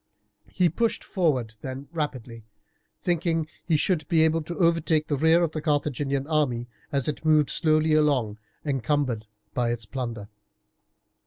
He 0.49 0.67
pushed 0.67 1.03
forward 1.03 1.53
then 1.61 1.87
rapidly, 1.91 2.43
thinking 3.03 3.41
that 3.43 3.49
he 3.65 3.77
should 3.77 4.07
be 4.07 4.23
able 4.25 4.41
to 4.41 4.57
overtake 4.57 5.05
the 5.07 5.15
rear 5.15 5.43
of 5.43 5.51
the 5.51 5.61
Carthaginian 5.61 6.25
army 6.25 6.67
as 6.91 7.07
it 7.07 7.23
moved 7.23 7.51
slowly 7.51 7.93
along 7.93 8.39
encumbered 8.65 9.27
with 9.55 9.69
its 9.73 9.85
plunder. 9.85 10.27